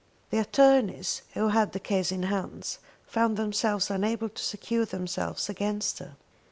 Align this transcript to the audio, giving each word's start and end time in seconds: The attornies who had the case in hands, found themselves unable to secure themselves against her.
The 0.31 0.37
attornies 0.39 1.21
who 1.35 1.49
had 1.49 1.73
the 1.73 1.79
case 1.79 2.11
in 2.11 2.23
hands, 2.23 2.79
found 3.05 3.37
themselves 3.37 3.91
unable 3.91 4.29
to 4.29 4.43
secure 4.43 4.83
themselves 4.85 5.47
against 5.47 5.99
her. 5.99 6.15